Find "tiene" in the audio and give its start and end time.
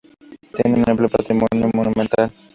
0.55-0.79